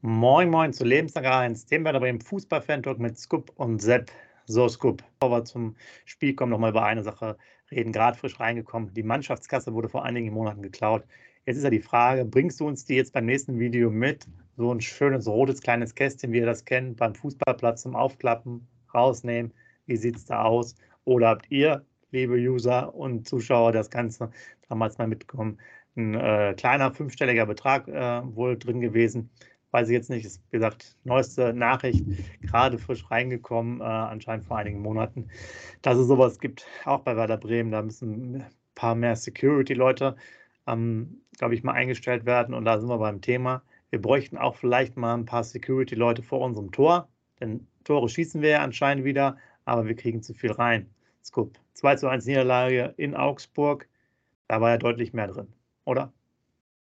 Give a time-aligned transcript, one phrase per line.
[0.00, 4.12] Moin Moin zu Lebenslang 1, dem werden wir im Fußball-Fan-Talk mit Scoop und Sepp.
[4.46, 5.74] So, Scoop, bevor wir zum
[6.04, 7.36] Spiel kommen, nochmal über eine Sache
[7.72, 7.90] reden.
[7.90, 8.94] Gerade frisch reingekommen.
[8.94, 11.02] Die Mannschaftskasse wurde vor einigen Monaten geklaut.
[11.46, 14.28] Jetzt ist ja die Frage, bringst du uns die jetzt beim nächsten Video mit?
[14.56, 19.52] So ein schönes rotes kleines Kästchen, wie ihr das kennt, beim Fußballplatz zum Aufklappen, rausnehmen.
[19.86, 20.76] Wie sieht es da aus?
[21.06, 24.30] Oder habt ihr, liebe User und Zuschauer, das Ganze
[24.68, 25.58] damals mal mitbekommen?
[25.96, 29.30] Ein äh, kleiner fünfstelliger Betrag äh, wohl drin gewesen
[29.70, 32.04] weiß ich jetzt nicht, ist wie gesagt neueste Nachricht,
[32.40, 35.28] gerade frisch reingekommen, äh, anscheinend vor einigen Monaten,
[35.82, 37.70] dass es sowas gibt, auch bei Werder Bremen.
[37.70, 40.16] Da müssen ein paar mehr Security-Leute,
[40.66, 42.54] ähm, glaube ich, mal eingestellt werden.
[42.54, 43.62] Und da sind wir beim Thema.
[43.90, 47.08] Wir bräuchten auch vielleicht mal ein paar Security-Leute vor unserem Tor,
[47.40, 50.90] denn Tore schießen wir ja anscheinend wieder, aber wir kriegen zu viel rein.
[51.24, 51.58] Scoop.
[51.74, 53.88] 2 zu 1 Niederlage in Augsburg,
[54.48, 55.48] da war ja deutlich mehr drin,
[55.84, 56.12] oder?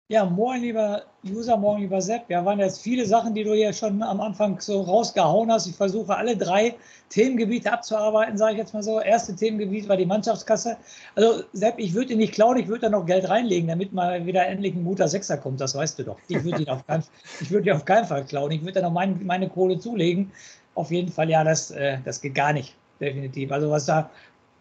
[0.09, 2.29] Ja, moin, lieber User, moin, lieber Sepp.
[2.29, 5.67] Ja, waren jetzt viele Sachen, die du hier schon am Anfang so rausgehauen hast.
[5.67, 6.75] Ich versuche alle drei
[7.09, 9.01] Themengebiete abzuarbeiten, sage ich jetzt mal so.
[9.01, 10.77] Erste Themengebiet war die Mannschaftskasse.
[11.15, 14.25] Also, Sepp, ich würde ihn nicht klauen, ich würde da noch Geld reinlegen, damit mal
[14.25, 15.59] wieder endlich ein guter Sechser kommt.
[15.59, 16.17] Das weißt du doch.
[16.29, 16.85] Ich würde ihn auf
[17.51, 18.51] ihn auf keinen Fall klauen.
[18.51, 20.31] Ich würde da noch mein, meine Kohle zulegen.
[20.75, 22.75] Auf jeden Fall, ja, das, äh, das geht gar nicht.
[23.01, 23.51] Definitiv.
[23.51, 24.09] Also, was da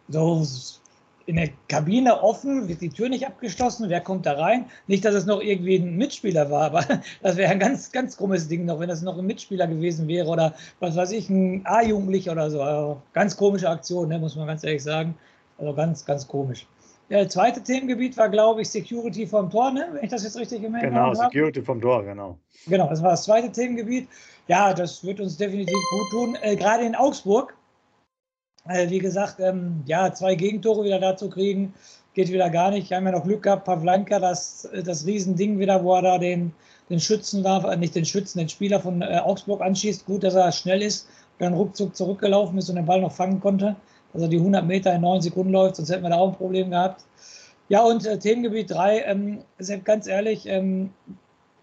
[0.08, 0.44] so
[1.26, 4.66] in der Kabine offen, wird die Tür nicht abgeschlossen, wer kommt da rein?
[4.86, 6.84] Nicht, dass es noch irgendwie ein Mitspieler war, aber
[7.22, 10.28] das wäre ein ganz, ganz krummes Ding noch, wenn das noch ein Mitspieler gewesen wäre
[10.28, 12.62] oder was weiß ich, ein A-Jugendlicher oder so.
[12.62, 15.16] Also ganz komische Aktion, ne, muss man ganz ehrlich sagen.
[15.58, 16.66] Also ganz, ganz komisch.
[17.08, 19.88] Der zweite Themengebiet war, glaube ich, Security vom Tor, ne?
[19.92, 21.12] wenn ich das jetzt richtig gemerkt genau, habe.
[21.12, 22.38] Genau, Security vom Tor, genau.
[22.66, 24.08] Genau, das war das zweite Themengebiet.
[24.48, 26.38] Ja, das wird uns definitiv gut tun.
[26.42, 27.54] Äh, gerade in Augsburg
[28.68, 31.74] wie gesagt, ähm, ja, zwei Gegentore wieder dazu kriegen,
[32.14, 32.90] geht wieder gar nicht.
[32.90, 36.52] Wir haben ja noch Glück gehabt, Pavlanka, das, das Riesending wieder, wo er da den,
[36.88, 40.06] den Schützen darf, äh, nicht den Schützen, den Spieler von äh, Augsburg anschießt.
[40.06, 43.76] Gut, dass er schnell ist, dann ruckzuck zurückgelaufen ist und den Ball noch fangen konnte.
[44.14, 46.70] Er die 100 Meter in 9 Sekunden läuft, sonst hätten wir da auch ein Problem
[46.70, 47.04] gehabt.
[47.68, 49.38] Ja, und äh, Themengebiet 3, ähm,
[49.84, 50.90] ganz ehrlich, ähm,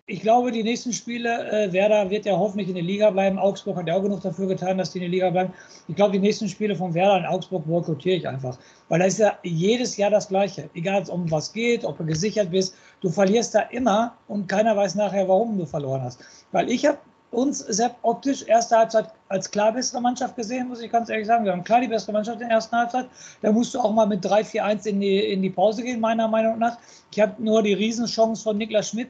[0.05, 3.39] ich glaube, die nächsten Spiele, äh, Werder wird ja hoffentlich in der Liga bleiben.
[3.39, 5.53] Augsburg hat ja auch genug dafür getan, dass die in der Liga bleiben.
[5.87, 8.57] Ich glaube, die nächsten Spiele von Werder in Augsburg boykottiere ich einfach.
[8.89, 10.69] Weil da ist ja jedes Jahr das Gleiche.
[10.73, 12.75] Egal, um was geht, ob du gesichert bist.
[12.99, 16.19] Du verlierst da immer und keiner weiß nachher, warum du verloren hast.
[16.51, 16.97] Weil ich habe
[17.31, 21.45] uns Sepp optisch erste Halbzeit als klar bessere Mannschaft gesehen, muss ich ganz ehrlich sagen.
[21.45, 23.07] Wir haben klar die bessere Mannschaft in der ersten Halbzeit.
[23.41, 26.59] Da musst du auch mal mit 3-4-1 in die, in die Pause gehen, meiner Meinung
[26.59, 26.77] nach.
[27.11, 29.09] Ich habe nur die Riesenchance von Niklas Schmidt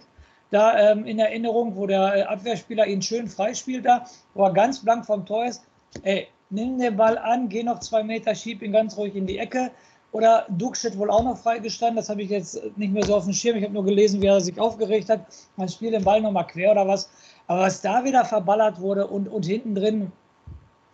[0.54, 4.06] da ähm, in Erinnerung, wo der äh, Abwehrspieler ihn schön freispielt da,
[4.36, 5.64] wo er ganz blank vom Tor ist.
[6.04, 9.40] Ey, nimm den Ball an, geh noch zwei Meter, schieb ihn ganz ruhig in die
[9.40, 9.72] Ecke.
[10.12, 11.96] Oder Duck steht wohl auch noch freigestanden.
[11.96, 13.58] Das habe ich jetzt nicht mehr so auf dem Schirm.
[13.58, 15.26] Ich habe nur gelesen, wie er sich aufgeregt hat.
[15.58, 17.10] Man spielt den Ball nochmal quer oder was.
[17.48, 20.12] Aber was da wieder verballert wurde und, und hinten drin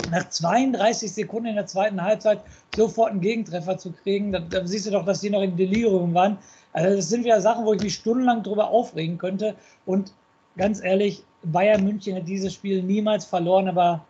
[0.09, 2.41] nach 32 Sekunden in der zweiten Halbzeit
[2.74, 6.14] sofort einen Gegentreffer zu kriegen, da, da siehst du doch, dass die noch im Delirium
[6.14, 6.38] waren.
[6.74, 9.56] Also das sind wieder Sachen, wo ich mich stundenlang darüber aufregen könnte.
[9.85, 10.13] Und
[10.57, 14.06] ganz ehrlich, Bayern München hat dieses Spiel niemals verloren, aber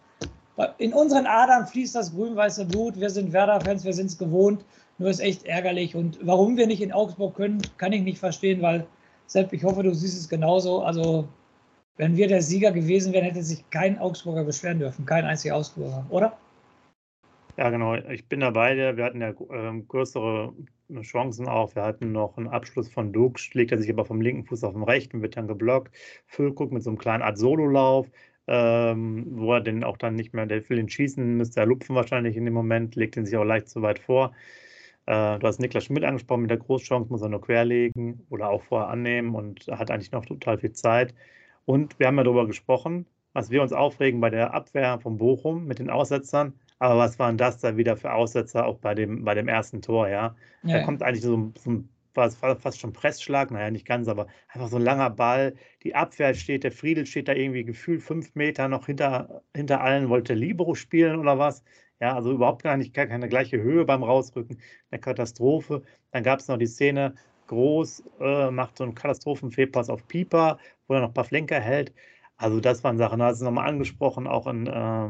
[0.78, 3.00] in unseren Adern fließt das grün-weiße Blut.
[3.00, 4.66] Wir sind Werder-Fans, wir sind es gewohnt.
[4.98, 5.96] Nur ist echt ärgerlich.
[5.96, 8.86] Und warum wir nicht in Augsburg können, kann ich nicht verstehen, weil,
[9.28, 10.82] Sepp, ich hoffe, du siehst es genauso.
[10.82, 11.30] Also,
[11.96, 15.06] wenn wir der Sieger gewesen wären, hätte sich kein Augsburger beschweren dürfen.
[15.06, 16.38] Kein einziger Augsburger, oder?
[17.60, 17.96] Ja, genau.
[17.96, 18.78] Ich bin dabei.
[18.96, 20.54] Wir hatten ja äh, größere
[21.02, 21.76] Chancen auch.
[21.76, 24.72] Wir hatten noch einen Abschluss von Dux, schlägt er sich aber vom linken Fuß auf
[24.74, 25.94] den rechten, wird dann geblockt.
[26.26, 28.08] Füllkrug mit so einem kleinen Art Sololauf,
[28.48, 31.98] ähm, wo er den auch dann nicht mehr, der will ihn schießen, müsste er lupfen
[31.98, 34.34] wahrscheinlich in dem Moment, legt ihn sich auch leicht zu weit vor.
[35.06, 38.64] Äh, du hast Niklas Schmidt angesprochen mit der Großchance, muss er nur querlegen oder auch
[38.64, 41.14] vorher annehmen und hat eigentlich noch total viel Zeit.
[41.66, 45.66] Und wir haben ja darüber gesprochen, was wir uns aufregen bei der Abwehr von Bochum
[45.66, 46.54] mit den Aussetzern.
[46.80, 50.08] Aber was waren das da wieder für Aussetzer auch bei dem, bei dem ersten Tor,
[50.08, 50.36] ja?
[50.64, 50.80] ja.
[50.80, 54.78] Da kommt eigentlich so, so ein fast schon Pressschlag, naja, nicht ganz, aber einfach so
[54.78, 55.56] ein langer Ball.
[55.84, 60.10] Die Abwehr steht, der Friedel steht da irgendwie gefühlt fünf Meter noch hinter, hinter allen,
[60.10, 61.64] wollte Libero spielen oder was.
[62.02, 64.62] Ja, also überhaupt gar nicht, gar keine gleiche Höhe beim Rausrücken.
[64.90, 65.84] Eine Katastrophe.
[66.12, 67.16] Dann gab es noch die Szene,
[67.48, 71.94] Groß äh, macht so einen Katastrophenfehlpass auf Pieper, wo er noch ein paar Flenker hält.
[72.38, 75.10] Also das waren Sachen, da hast du nochmal angesprochen, auch in, äh,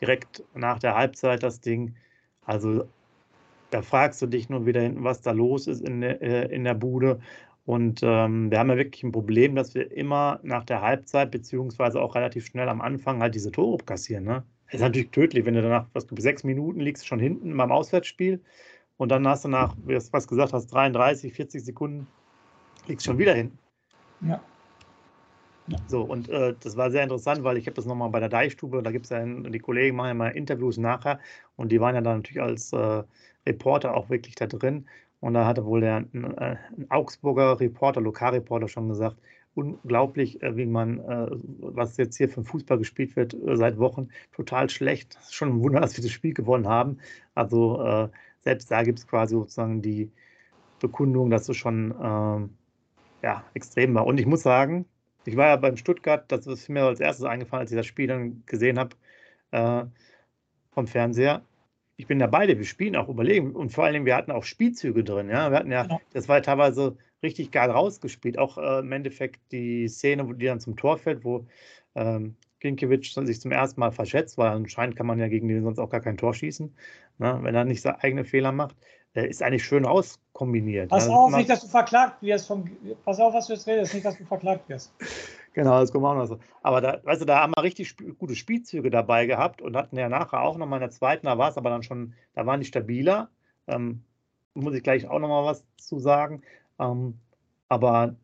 [0.00, 1.94] direkt nach der Halbzeit das Ding.
[2.44, 2.86] Also
[3.70, 6.64] da fragst du dich nur wieder hinten, was da los ist in der, äh, in
[6.64, 7.20] der Bude.
[7.66, 12.00] Und ähm, wir haben ja wirklich ein Problem, dass wir immer nach der Halbzeit, beziehungsweise
[12.00, 14.24] auch relativ schnell am Anfang halt diese Tore kassieren.
[14.24, 14.42] Ne?
[14.66, 17.70] Das ist natürlich tödlich, wenn du danach, was du sechs Minuten liegst, schon hinten beim
[17.70, 18.40] Auswärtsspiel
[18.96, 22.06] und dann hast du nach, wie du was gesagt hast, 33, 40 Sekunden,
[22.86, 23.58] liegst schon wieder hinten.
[24.22, 24.40] Ja.
[25.86, 28.82] So, und äh, das war sehr interessant, weil ich habe das nochmal bei der Deichstube,
[28.82, 31.18] da gibt es ja, die Kollegen machen ja mal Interviews nachher
[31.56, 33.02] und die waren ja dann natürlich als äh,
[33.46, 34.86] Reporter auch wirklich da drin.
[35.20, 39.16] Und da hatte wohl der ein, äh, ein Augsburger Reporter, Lokalreporter schon gesagt,
[39.54, 41.26] unglaublich, äh, wie man, äh,
[41.58, 45.18] was jetzt hier für Fußball gespielt wird seit Wochen, total schlecht.
[45.30, 46.98] Schon ein Wunder, dass wir das Spiel gewonnen haben.
[47.34, 48.10] Also
[48.42, 50.10] selbst da gibt es quasi sozusagen die
[50.80, 52.50] Bekundung, dass es schon ähm,
[53.22, 54.06] ja, extrem war.
[54.06, 54.86] Und ich muss sagen,
[55.28, 58.06] ich war ja beim Stuttgart, das ist mir als erstes eingefallen, als ich das Spiel
[58.06, 58.96] dann gesehen habe
[59.50, 59.84] äh,
[60.72, 61.42] vom Fernseher.
[61.96, 63.54] Ich bin dabei, wir spielen auch überlegen.
[63.54, 66.00] Und vor allen Dingen, wir hatten auch Spielzüge drin, ja, wir hatten ja, genau.
[66.14, 70.60] das war teilweise richtig geil rausgespielt, auch äh, im Endeffekt die Szene, wo die dann
[70.60, 71.46] zum Tor fällt, wo
[71.94, 75.78] ähm, Ginkiewicz sich zum ersten Mal verschätzt, weil anscheinend kann man ja gegen den sonst
[75.78, 76.74] auch gar kein Tor schießen,
[77.18, 78.76] ne, wenn er nicht seine eigene Fehler macht,
[79.14, 80.90] äh, ist eigentlich schön auskombiniert.
[80.90, 82.64] Pass ja, auf, nicht, dass du verklagt wirst, vom,
[83.04, 84.92] pass auf, was du jetzt redest, nicht, dass du verklagt wirst.
[85.54, 86.38] Genau, das kommt auch noch so.
[86.62, 89.96] Aber da, weißt du, da haben wir richtig sp gute Spielzüge dabei gehabt und hatten
[89.96, 92.46] ja nachher auch noch mal in der zweiten, da war es aber dann schon, da
[92.46, 93.28] waren die stabiler.
[93.66, 94.04] Ähm,
[94.54, 96.42] muss ich gleich auch noch mal was zu sagen.
[96.78, 97.18] Ähm,
[97.68, 98.14] aber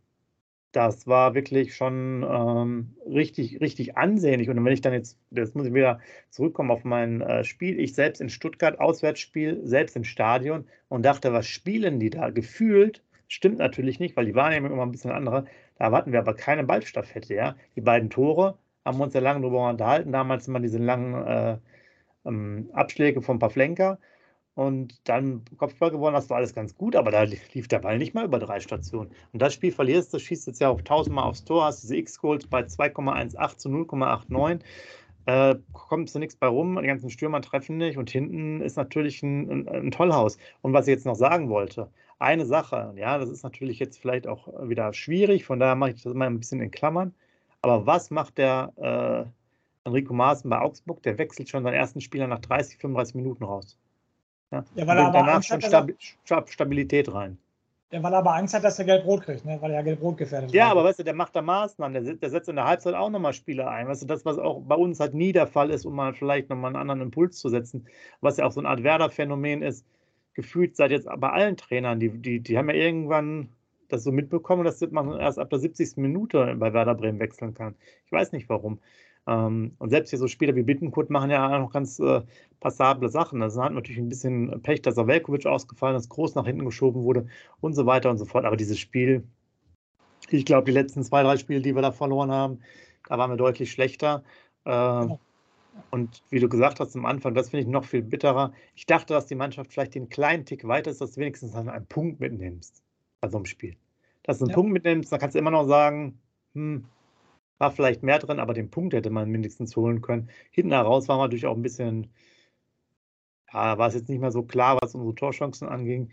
[0.74, 4.50] das war wirklich schon ähm, richtig, richtig ansehnlich.
[4.50, 6.00] Und wenn ich dann jetzt, jetzt muss ich wieder
[6.30, 11.32] zurückkommen auf mein äh, Spiel, ich selbst in Stuttgart, Auswärtsspiel, selbst im Stadion und dachte,
[11.32, 12.30] was spielen die da?
[12.30, 15.46] Gefühlt, stimmt natürlich nicht, weil die Wahrnehmung immer ein bisschen andere.
[15.78, 17.56] Da hatten wir aber keine Ballstaffette, ja.
[17.76, 20.10] Die beiden Tore haben wir uns ja lange darüber unterhalten.
[20.10, 21.58] Damals immer diese langen äh,
[22.26, 23.98] ähm, Abschläge von Pavlenka
[24.54, 28.14] und dann Kopfball gewonnen, das war alles ganz gut, aber da lief der Ball nicht
[28.14, 29.10] mal über drei Stationen.
[29.32, 31.96] Und das Spiel verlierst du, schießt jetzt ja auf 1000 Mal aufs Tor, hast diese
[31.96, 34.60] X-Goals bei 2,18 zu 0,89.
[35.26, 39.22] Äh, kommt du nichts bei rum, die ganzen Stürmer treffen nicht und hinten ist natürlich
[39.22, 40.36] ein, ein, ein Tollhaus.
[40.60, 42.92] Und was ich jetzt noch sagen wollte, eine Sache.
[42.96, 46.26] Ja, das ist natürlich jetzt vielleicht auch wieder schwierig, von daher mache ich das mal
[46.26, 47.14] ein bisschen in Klammern.
[47.62, 51.02] Aber was macht der äh, Enrico Maaßen bei Augsburg?
[51.02, 53.78] Der wechselt schon seinen ersten Spieler nach 30, 35 Minuten raus.
[54.54, 55.96] Ja, ja weil er aber danach Angst schon Stabi
[56.46, 57.38] Stabilität rein.
[57.90, 59.56] Ja, weil er aber Angst hat, dass er Gelb-Rot kriegt, ne?
[59.60, 60.54] weil er ja Gelb-Rot gefährdet ist.
[60.54, 63.10] Ja, aber weißt du, der macht da Maßnahmen, der, der, setzt in der Halbzeit auch
[63.10, 63.86] nochmal Spieler ein.
[63.86, 66.48] Weißt du, das, was auch bei uns halt nie der Fall ist, um mal vielleicht
[66.50, 67.86] nochmal einen anderen Impuls zu setzen,
[68.20, 69.86] was ja auch so eine Art Werder-Phänomen ist,
[70.34, 73.50] gefühlt seit jetzt bei allen Trainern, die, die, die haben ja irgendwann
[73.88, 75.96] das so mitbekommen, dass man erst ab der 70.
[75.98, 77.76] Minute bei Werder Bremen wechseln kann.
[78.06, 78.80] Ich weiß nicht warum.
[79.26, 82.22] Ähm, und selbst hier so Spieler wie Bittenkurt machen ja auch ganz äh,
[82.60, 83.40] passable Sachen.
[83.40, 87.02] Das hat natürlich ein bisschen Pech, dass er Velkovic ausgefallen ist, groß nach hinten geschoben
[87.02, 87.26] wurde
[87.60, 88.44] und so weiter und so fort.
[88.44, 89.24] Aber dieses Spiel,
[90.30, 92.60] ich glaube, die letzten zwei, drei Spiele, die wir da verloren haben,
[93.08, 94.22] da waren wir deutlich schlechter.
[94.64, 95.06] Äh,
[95.90, 98.52] und wie du gesagt hast am Anfang, das finde ich noch viel bitterer.
[98.74, 101.86] Ich dachte, dass die Mannschaft vielleicht den kleinen Tick weiter ist, dass du wenigstens einen
[101.86, 102.82] Punkt mitnimmst
[103.20, 103.76] bei so einem Spiel.
[104.22, 104.54] Dass du einen ja.
[104.54, 106.18] Punkt mitnimmst, dann kannst du immer noch sagen,
[106.54, 106.84] hm,
[107.58, 110.30] war vielleicht mehr drin, aber den Punkt hätte man mindestens holen können.
[110.50, 112.12] Hinten heraus war man natürlich auch ein bisschen,
[113.52, 116.10] ja, war es jetzt nicht mehr so klar, was unsere Torchancen anging.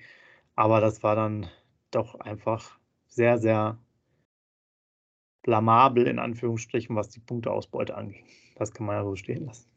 [0.56, 1.50] Aber das war dann
[1.92, 3.78] doch einfach sehr, sehr
[5.44, 8.26] blamabel in Anführungsstrichen, was die Punkteausbeute anging.
[8.56, 9.71] Das kann man ja so stehen lassen.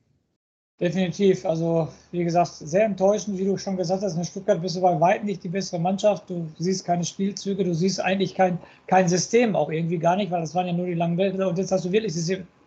[0.80, 1.46] Definitiv.
[1.46, 4.16] Also, wie gesagt, sehr enttäuschend, wie du schon gesagt hast.
[4.16, 6.28] In Stuttgart bist du bei weitem nicht die bessere Mannschaft.
[6.28, 10.40] Du siehst keine Spielzüge, du siehst eigentlich kein, kein System, auch irgendwie gar nicht, weil
[10.40, 11.48] das waren ja nur die langen Bälle.
[11.48, 12.12] Und jetzt hast du wirklich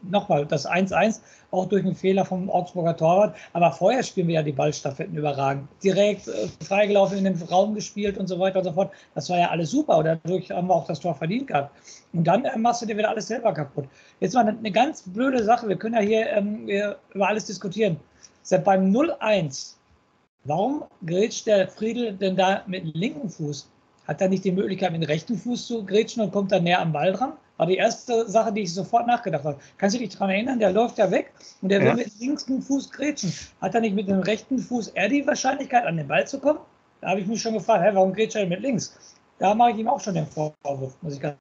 [0.01, 3.35] nochmal das 1-1, auch durch einen Fehler vom Augsburger Torwart.
[3.53, 5.67] Aber vorher spielen wir ja die Ballstaffetten überragend.
[5.83, 8.91] Direkt äh, freigelaufen in den Raum gespielt und so weiter und so fort.
[9.15, 9.97] Das war ja alles super.
[9.97, 11.75] Und dadurch haben wir auch das Tor verdient gehabt.
[12.13, 13.85] Und dann äh, machst du dir wieder alles selber kaputt.
[14.19, 15.67] Jetzt mal eine, eine ganz blöde Sache.
[15.67, 17.97] Wir können ja hier ähm, über alles diskutieren.
[18.43, 19.75] Seit beim 0-1,
[20.45, 23.69] warum grätscht der Friedel denn da mit dem linken Fuß?
[24.07, 26.79] Hat er nicht die Möglichkeit, mit dem rechten Fuß zu grätschen und kommt dann näher
[26.79, 27.33] am Ball dran?
[27.57, 29.59] War die erste Sache, die ich sofort nachgedacht habe.
[29.77, 30.59] Kannst du dich daran erinnern?
[30.59, 31.87] Der läuft ja weg und der ja.
[31.87, 33.33] will mit dem linken Fuß grätschen.
[33.61, 36.59] Hat er nicht mit dem rechten Fuß eher die Wahrscheinlichkeit, an den Ball zu kommen?
[37.01, 39.17] Da habe ich mich schon gefragt, hä, warum grätscht er mit links?
[39.39, 41.37] Da mache ich ihm auch schon den Vorwurf, muss ich ganz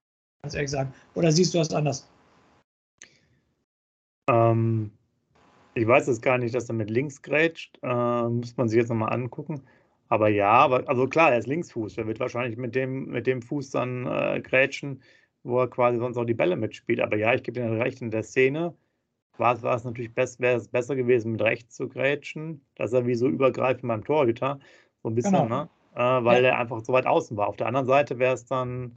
[0.52, 0.92] ehrlich sagen.
[1.14, 2.08] Oder siehst du das anders?
[4.28, 4.90] Ähm,
[5.74, 7.78] ich weiß es gar nicht, dass er mit links grätscht.
[7.82, 9.62] Äh, muss man sich jetzt nochmal angucken.
[10.08, 11.98] Aber ja, aber, also klar, er ist Linksfuß.
[11.98, 15.02] Er wird wahrscheinlich mit dem, mit dem Fuß dann äh, grätschen,
[15.46, 17.00] wo er quasi sonst auch die Bälle mitspielt.
[17.00, 18.74] Aber ja, ich gebe dir recht, in der Szene
[19.38, 22.92] war es, war es natürlich best, wäre es besser gewesen, mit rechts zu grätschen, dass
[22.92, 24.58] er wie so übergreifend beim Torhüter,
[25.02, 25.48] so ein bisschen, genau.
[25.48, 25.68] ne?
[25.94, 26.50] Äh, weil ja.
[26.50, 27.48] er einfach so weit außen war.
[27.48, 28.96] Auf der anderen Seite wäre es dann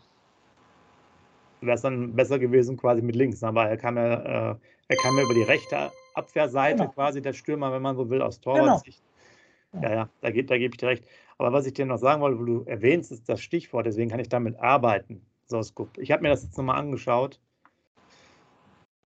[1.62, 3.44] wäre es dann besser gewesen quasi mit links.
[3.44, 4.56] Aber er kam ja, äh,
[4.88, 6.91] er kam ja über die rechte Abwehrseite genau.
[6.91, 9.03] quasi der Stürmer, wenn man so will, aus Torwartsicht.
[9.72, 9.84] Genau.
[9.84, 11.06] Ja, ja, da, da gebe ich dir recht.
[11.38, 14.20] Aber was ich dir noch sagen wollte, wo du erwähnst, ist das Stichwort, deswegen kann
[14.20, 15.22] ich damit arbeiten.
[15.51, 15.98] So, Scoop.
[15.98, 17.39] Ich habe mir das jetzt nochmal angeschaut.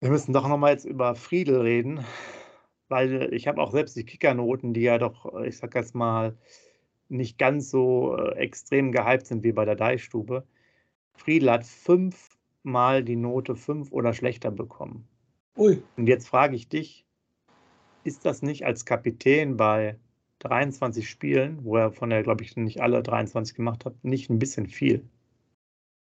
[0.02, 2.04] Wir müssen doch nochmal jetzt über Friedel reden,
[2.90, 6.38] weil ich habe auch selbst die Kickernoten, die ja doch, ich sag jetzt mal,
[7.08, 10.46] nicht ganz so äh, extrem gehypt sind wie bei der Deichstube.
[11.14, 15.08] Friedel hat fünfmal die Note 5 oder schlechter bekommen.
[15.58, 15.82] Ui.
[15.96, 17.06] Und jetzt frage ich dich,
[18.04, 19.98] ist das nicht als Kapitän bei
[20.40, 24.40] 23 Spielen, wo er von der, glaube ich, nicht alle 23 gemacht hat, nicht ein
[24.40, 25.08] bisschen viel?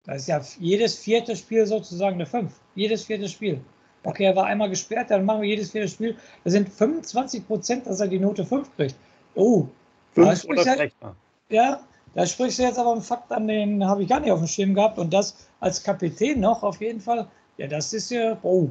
[0.06, 2.52] Das ist ja jedes vierte Spiel sozusagen eine 5.
[2.74, 3.60] Jedes vierte Spiel.
[4.02, 6.16] Okay, er war einmal gesperrt, dann machen wir jedes vierte Spiel.
[6.44, 8.96] Da sind 25 Prozent, dass er die Note 5 kriegt.
[9.34, 9.66] Oh.
[10.14, 11.16] 5 oder schlechter.
[11.48, 11.80] Ja,
[12.14, 14.46] da sprichst du jetzt aber einen Fakt an, den habe ich gar nicht auf dem
[14.46, 14.98] Schirm gehabt.
[14.98, 17.26] Und das als Kapitän noch auf jeden Fall.
[17.56, 18.68] Ja, das ist ja, oh,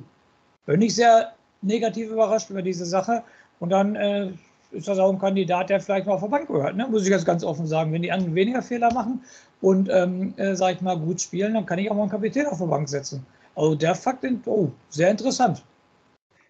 [0.65, 3.23] bin ich sehr negativ überrascht über diese Sache.
[3.59, 4.31] Und dann äh,
[4.73, 6.75] ist das auch ein Kandidat, der vielleicht mal auf der Bank gehört.
[6.75, 6.87] Ne?
[6.89, 7.93] Muss ich ganz, ganz offen sagen.
[7.93, 9.23] Wenn die anderen weniger Fehler machen
[9.61, 12.47] und, ähm, äh, sag ich mal, gut spielen, dann kann ich auch mal einen Kapitän
[12.47, 13.25] auf der Bank setzen.
[13.55, 15.63] Also der Fakt, oh, sehr interessant.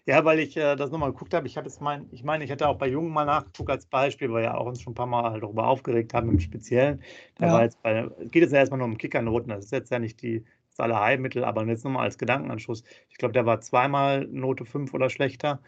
[0.05, 1.47] Ja, weil ich äh, das nochmal geguckt habe.
[1.47, 4.29] Ich habe es mein, ich meine, ich hätte auch bei Jungen mal nachgeguckt als Beispiel,
[4.29, 7.01] weil wir ja auch uns schon ein paar Mal darüber aufgeregt haben im Speziellen.
[7.39, 7.53] Der ja.
[7.53, 9.49] war jetzt bei, es geht jetzt erstmal nur um Kickernoten.
[9.49, 12.83] Das ist jetzt ja nicht die, das Allerheilmittel, aber jetzt nochmal als Gedankenanschluss.
[13.09, 15.59] Ich glaube, der war zweimal Note 5 oder schlechter.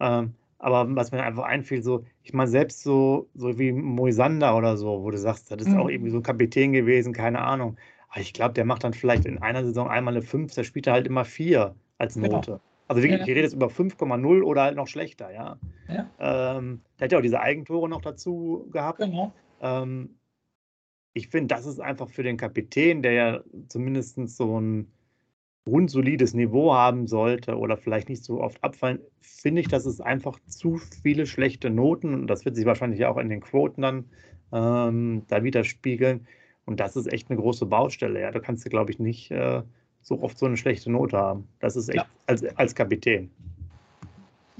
[0.00, 4.76] Ähm, aber was mir einfach einfiel, so, ich meine, selbst so, so wie Moisander oder
[4.76, 5.78] so, wo du sagst, das ist mhm.
[5.78, 7.76] auch irgendwie so ein Kapitän gewesen, keine Ahnung.
[8.08, 10.86] Aber ich glaube, der macht dann vielleicht in einer Saison einmal eine 5, der spielt
[10.86, 12.36] halt immer 4 als genau.
[12.36, 12.50] Note.
[12.52, 12.60] Genau.
[12.88, 13.24] Also wirklich, ja.
[13.24, 15.58] ich rede jetzt über 5,0 oder halt noch schlechter, ja.
[15.88, 16.10] ja.
[16.18, 18.98] Ähm, der hat ja auch diese Eigentore noch dazu gehabt.
[18.98, 19.32] Genau.
[19.60, 20.18] Ähm,
[21.12, 24.90] ich finde, das ist einfach für den Kapitän, der ja zumindest so ein
[25.68, 30.38] grundsolides Niveau haben sollte oder vielleicht nicht so oft abfallen, finde ich, dass es einfach
[30.46, 34.04] zu viele schlechte Noten und das wird sich wahrscheinlich auch in den Quoten dann
[34.52, 36.26] ähm, da widerspiegeln.
[36.64, 38.20] Und das ist echt eine große Baustelle.
[38.20, 39.62] Ja, da kannst du, glaube ich, nicht äh,
[40.02, 41.48] so oft so eine schlechte Note haben.
[41.60, 42.06] Das ist echt ja.
[42.26, 43.30] als, als Kapitän.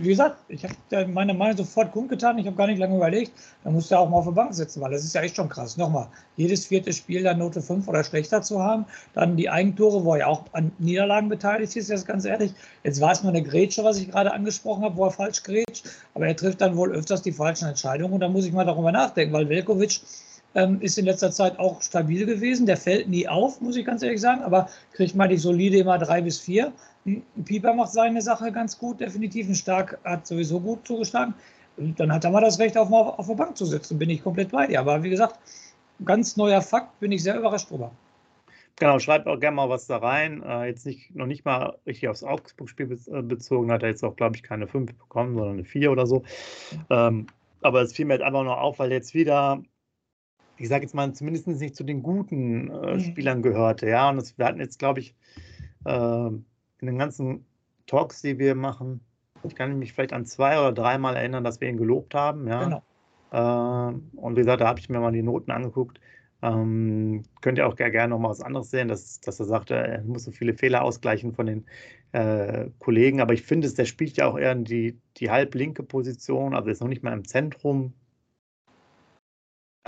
[0.00, 2.38] Wie gesagt, ich habe meine Meinung sofort kundgetan.
[2.38, 3.32] Ich habe gar nicht lange überlegt.
[3.64, 5.48] Da musst du auch mal auf der Bank sitzen, weil das ist ja echt schon
[5.48, 5.76] krass.
[5.76, 8.86] Nochmal, jedes vierte Spiel dann Note 5 oder schlechter zu haben.
[9.14, 12.54] Dann die Eigentore, wo er auch an Niederlagen beteiligt ist, jetzt ganz ehrlich.
[12.84, 15.88] Jetzt war es nur eine Grätsche, was ich gerade angesprochen habe, wo er falsch grätscht.
[16.14, 18.14] Aber er trifft dann wohl öfters die falschen Entscheidungen.
[18.14, 20.00] Und da muss ich mal darüber nachdenken, weil Velkovic
[20.54, 22.66] ähm, ist in letzter Zeit auch stabil gewesen.
[22.66, 25.98] Der fällt nie auf, muss ich ganz ehrlich sagen, aber kriegt mal die solide immer
[25.98, 26.72] drei bis vier.
[27.44, 29.48] Pieper macht seine Sache ganz gut, definitiv.
[29.48, 31.34] Ein Stark hat sowieso gut zugeschlagen.
[31.76, 33.98] Und dann hat er mal das Recht, auf, auf der Bank zu sitzen.
[33.98, 34.80] Bin ich komplett bei dir.
[34.80, 35.38] Aber wie gesagt,
[36.04, 37.90] ganz neuer Fakt, bin ich sehr überrascht drüber.
[38.80, 40.42] Genau, schreibt auch gerne mal was da rein.
[40.42, 44.14] Äh, jetzt nicht, noch nicht mal richtig aufs Augsburg-Spiel äh, bezogen, hat er jetzt auch,
[44.14, 46.22] glaube ich, keine 5 bekommen, sondern eine 4 oder so.
[46.88, 47.26] Ähm,
[47.60, 49.62] aber es fiel mir jetzt einfach nur auf, weil jetzt wieder
[50.58, 53.00] ich sage jetzt mal, zumindest nicht zu den guten äh, mhm.
[53.00, 53.88] Spielern gehörte.
[53.88, 55.14] Ja, und das, wir hatten jetzt, glaube ich,
[55.84, 57.44] äh, in den ganzen
[57.86, 59.00] Talks, die wir machen,
[59.44, 62.48] ich kann mich vielleicht an zwei oder dreimal erinnern, dass wir ihn gelobt haben.
[62.48, 62.64] Ja.
[62.64, 62.82] Genau.
[63.30, 66.00] Äh, und wie gesagt, da habe ich mir mal die Noten angeguckt.
[66.40, 70.02] Ähm, könnt ihr auch gerne noch mal was anderes sehen, dass, dass er sagte, er
[70.04, 71.66] muss so viele Fehler ausgleichen von den
[72.12, 73.20] äh, Kollegen.
[73.20, 76.70] Aber ich finde, es, der spielt ja auch eher in die, die halblinke Position, also
[76.70, 77.92] ist noch nicht mal im Zentrum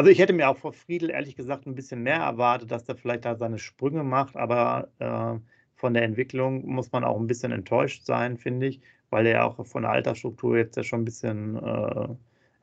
[0.01, 2.97] also ich hätte mir auch vor Friedel ehrlich gesagt ein bisschen mehr erwartet, dass er
[2.97, 5.39] vielleicht da seine Sprünge macht, aber äh,
[5.77, 8.81] von der Entwicklung muss man auch ein bisschen enttäuscht sein, finde ich,
[9.11, 12.09] weil er auch von der Altersstruktur jetzt ja schon ein bisschen äh,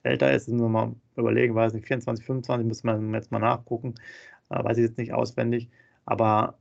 [0.02, 0.48] älter ist.
[0.50, 3.94] Nur mal überlegen, weiß nicht, 24, 25 muss man jetzt mal nachgucken,
[4.50, 5.70] äh, weiß ich jetzt nicht auswendig,
[6.06, 6.58] aber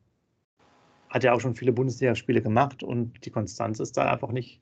[1.08, 4.60] hat ja auch schon viele Bundesligaspiele gemacht und die Konstanz ist da einfach nicht,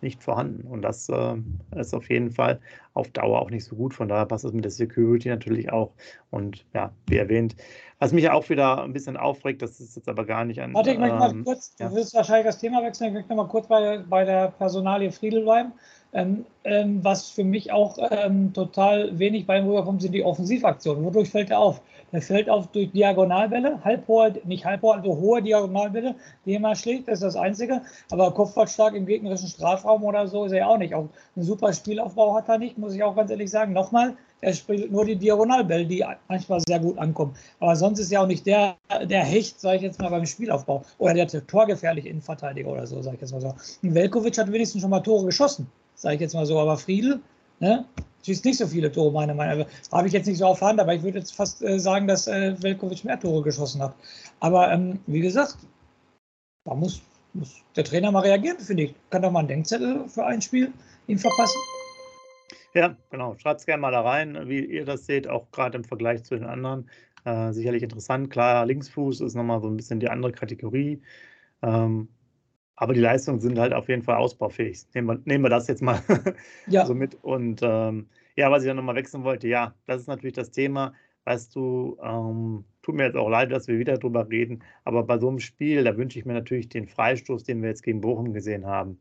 [0.00, 0.66] nicht vorhanden.
[0.66, 1.36] Und das äh,
[1.76, 2.60] ist auf jeden Fall
[2.94, 3.94] auf Dauer auch nicht so gut.
[3.94, 5.92] Von daher passt es mit der Security natürlich auch.
[6.30, 7.56] Und ja, wie erwähnt,
[7.98, 10.74] was mich auch wieder ein bisschen aufregt, das ist jetzt aber gar nicht an.
[10.74, 11.88] Warte, ich möchte ähm, mal kurz, ja.
[11.88, 15.72] du wirst wahrscheinlich das Thema wechseln, ich möchte mal kurz bei, bei der Personalie Friedelwein.
[16.14, 21.04] Ähm, ähm, was für mich auch ähm, total wenig bei ihm rüberkommt, sind die Offensivaktionen.
[21.04, 21.82] Wodurch fällt er auf?
[22.12, 26.14] Der fällt auf durch Diagonalbälle, halbhohe, nicht halbhohe, also hohe Diagonalbälle,
[26.46, 27.82] die er mal schlägt, das ist das Einzige.
[28.10, 30.94] Aber kopfballstark im gegnerischen Strafraum oder so ist er auch nicht.
[30.94, 33.74] Auch einen super Spielaufbau hat er nicht, muss ich auch ganz ehrlich sagen.
[33.74, 37.34] Nochmal, er spielt nur die Diagonalbälle, die manchmal sehr gut ankommen.
[37.60, 40.84] Aber sonst ist er auch nicht der, der Hecht, sage ich jetzt mal, beim Spielaufbau.
[40.96, 43.54] Oder der torgefährliche Innenverteidiger oder so, sage ich jetzt mal so.
[43.82, 46.58] Und Velkovic hat wenigstens schon mal Tore geschossen sage ich jetzt mal so.
[46.58, 47.20] Aber Friedel,
[47.60, 47.84] ne,
[48.24, 49.66] schießt nicht so viele Tore, meiner Meinung nach.
[49.66, 52.06] Also, habe ich jetzt nicht so auf Hand, aber ich würde jetzt fast äh, sagen,
[52.06, 53.94] dass äh, Velkovic mehr Tore geschossen hat.
[54.40, 55.56] Aber ähm, wie gesagt,
[56.64, 57.02] da muss,
[57.34, 58.94] muss, der Trainer mal reagieren, finde ich.
[59.10, 60.72] Kann doch mal einen Denkzettel für ein Spiel
[61.06, 61.58] ihm verpassen.
[62.74, 63.36] Ja, genau.
[63.38, 66.36] Schreibt es gerne mal da rein, wie ihr das seht, auch gerade im Vergleich zu
[66.36, 66.88] den anderen.
[67.24, 68.30] Äh, sicherlich interessant.
[68.30, 71.02] Klar, Linksfuß ist nochmal so ein bisschen die andere Kategorie.
[71.62, 72.08] Ähm,
[72.80, 74.86] aber die Leistungen sind halt auf jeden Fall ausbaufähig.
[74.94, 76.00] Nehmen wir, nehmen wir das jetzt mal
[76.68, 76.86] ja.
[76.86, 77.16] so mit.
[77.22, 80.94] Und ähm, ja, was ich dann nochmal wechseln wollte, ja, das ist natürlich das Thema.
[81.24, 85.18] Weißt du, ähm, tut mir jetzt auch leid, dass wir wieder drüber reden, aber bei
[85.18, 88.32] so einem Spiel, da wünsche ich mir natürlich den Freistoß, den wir jetzt gegen Bochum
[88.32, 89.00] gesehen haben.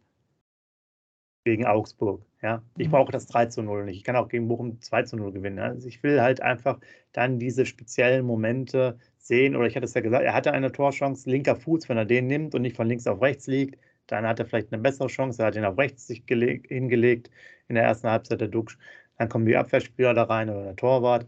[1.46, 2.25] Gegen Augsburg.
[2.41, 2.91] Ja, ich mhm.
[2.91, 3.98] brauche das 3 zu 0 nicht.
[3.98, 5.60] Ich kann auch gegen Bochum 2 zu 0 gewinnen.
[5.60, 6.79] Also ich will halt einfach
[7.13, 11.29] dann diese speziellen Momente sehen, oder ich hatte es ja gesagt, er hatte eine Torchance,
[11.29, 14.39] linker Fuß, wenn er den nimmt und nicht von links auf rechts liegt, dann hat
[14.39, 15.41] er vielleicht eine bessere Chance.
[15.41, 17.29] Er hat ihn auf rechts sich hingelegt
[17.67, 18.77] in der ersten Halbzeit der Duxch.
[19.17, 21.27] Dann kommen die Abwehrspieler da rein oder der Torwart.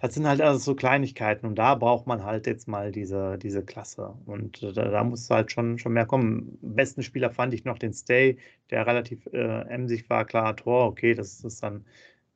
[0.00, 3.64] Das sind halt also so Kleinigkeiten und da braucht man halt jetzt mal diese, diese
[3.64, 4.14] Klasse.
[4.26, 6.58] Und da, da muss halt schon, schon mehr kommen.
[6.60, 8.36] Besten Spieler fand ich noch den Stay,
[8.70, 10.24] der relativ äh, emsig war.
[10.26, 11.86] Klar, Tor, okay, das ist dann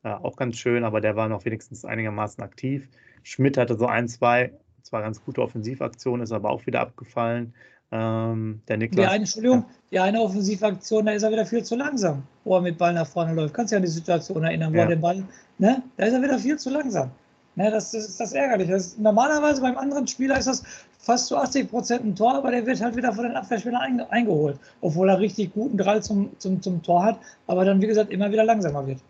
[0.04, 2.88] äh, auch ganz schön, aber der war noch wenigstens einigermaßen aktiv.
[3.22, 4.52] Schmidt hatte so ein, zwei
[4.82, 7.54] zwar ganz gute Offensivaktion, ist aber auch wieder abgefallen.
[7.92, 9.74] Ähm, der Niklas, die eine, Entschuldigung, ja.
[9.90, 13.06] die eine Offensivaktion, da ist er wieder viel zu langsam, wo er mit Ball nach
[13.06, 13.52] vorne läuft.
[13.54, 14.82] Kannst du dich an die Situation erinnern, wo ja.
[14.84, 15.24] er den Ball,
[15.58, 15.82] ne?
[15.96, 17.10] Da ist er wieder viel zu langsam.
[17.56, 18.68] Ne, das, das ist das ärgerlich.
[18.68, 20.62] Das ist, normalerweise beim anderen Spieler ist das
[20.98, 24.00] fast zu 80 Prozent ein Tor, aber der wird halt wieder von den Abwehrspielern ein,
[24.10, 28.12] eingeholt, obwohl er richtig guten Drall zum, zum, zum Tor hat, aber dann, wie gesagt,
[28.12, 29.00] immer wieder langsamer wird.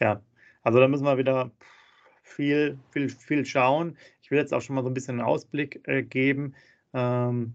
[0.00, 0.20] Ja,
[0.62, 1.50] also da müssen wir wieder
[2.22, 3.96] viel, viel, viel schauen.
[4.26, 6.54] Ich will jetzt auch schon mal so ein bisschen einen Ausblick äh, geben.
[6.92, 7.54] Ähm,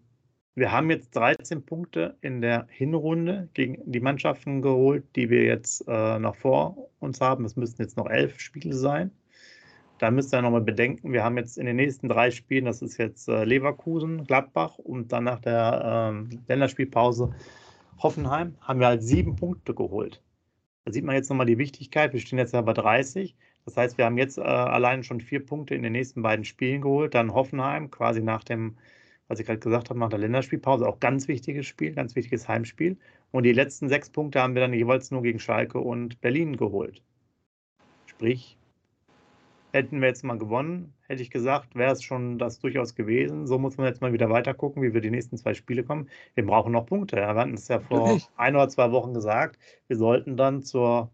[0.56, 5.84] wir haben jetzt 13 Punkte in der Hinrunde gegen die Mannschaften geholt, die wir jetzt
[5.90, 7.44] äh, noch vor uns haben.
[7.44, 9.12] Es müssten jetzt noch elf Spiele sein.
[9.98, 12.98] Da müsst ihr nochmal bedenken, wir haben jetzt in den nächsten drei Spielen, das ist
[12.98, 17.36] jetzt äh, Leverkusen, Gladbach und dann nach der ähm, Länderspielpause
[18.00, 20.22] Hoffenheim, haben wir halt sieben Punkte geholt.
[20.86, 22.14] Da sieht man jetzt nochmal die Wichtigkeit.
[22.14, 23.36] Wir stehen jetzt ja bei 30.
[23.66, 26.82] Das heißt, wir haben jetzt äh, allein schon vier Punkte in den nächsten beiden Spielen
[26.82, 27.14] geholt.
[27.14, 28.78] Dann Hoffenheim, quasi nach dem,
[29.28, 32.98] was ich gerade gesagt habe, nach der Länderspielpause, auch ganz wichtiges Spiel, ganz wichtiges Heimspiel.
[33.32, 37.02] Und die letzten sechs Punkte haben wir dann jeweils nur gegen Schalke und Berlin geholt.
[38.08, 38.58] Sprich,
[39.72, 43.48] hätten wir jetzt mal gewonnen, hätte ich gesagt, wäre es schon das durchaus gewesen.
[43.48, 46.10] So muss man jetzt mal wieder weiter gucken, wie wir die nächsten zwei Spiele kommen.
[46.36, 47.16] Wir brauchen noch Punkte.
[47.18, 49.58] Wir hatten es ja vor ein oder zwei Wochen gesagt.
[49.88, 51.10] Wir sollten dann zur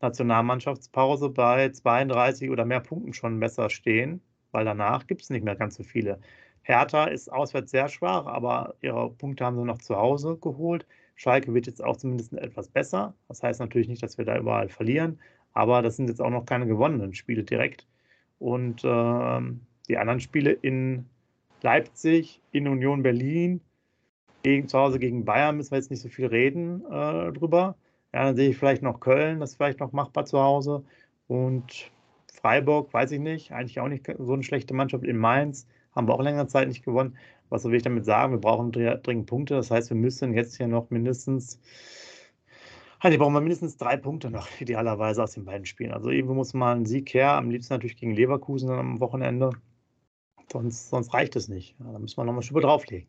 [0.00, 4.20] Nationalmannschaftspause bei 32 oder mehr Punkten schon besser stehen,
[4.52, 6.20] weil danach gibt es nicht mehr ganz so viele.
[6.62, 10.86] Hertha ist auswärts sehr schwach, aber ihre Punkte haben sie noch zu Hause geholt.
[11.14, 13.14] Schalke wird jetzt auch zumindest etwas besser.
[13.28, 15.20] Das heißt natürlich nicht, dass wir da überall verlieren,
[15.52, 17.86] aber das sind jetzt auch noch keine gewonnenen Spiele direkt.
[18.38, 19.40] Und äh,
[19.88, 21.06] die anderen Spiele in
[21.62, 23.60] Leipzig, in Union Berlin,
[24.42, 27.76] gegen, zu Hause gegen Bayern müssen wir jetzt nicht so viel reden äh, drüber.
[28.16, 30.82] Ja, dann sehe ich vielleicht noch Köln, das ist vielleicht noch machbar zu Hause.
[31.26, 31.90] Und
[32.32, 35.04] Freiburg, weiß ich nicht, eigentlich auch nicht so eine schlechte Mannschaft.
[35.04, 37.18] In Mainz haben wir auch längere Zeit nicht gewonnen.
[37.50, 38.32] Was will ich damit sagen?
[38.32, 39.54] Wir brauchen dringend Punkte.
[39.54, 41.60] Das heißt, wir müssen jetzt hier noch mindestens,
[43.00, 45.92] halt, hier brauchen wir mindestens drei Punkte noch, idealerweise aus den beiden Spielen.
[45.92, 49.50] Also irgendwo muss mal ein Sieg her, am liebsten natürlich gegen Leverkusen am Wochenende.
[50.50, 51.76] Sonst, sonst reicht es nicht.
[51.80, 53.08] Ja, da müssen wir noch mal Schippe drauflegen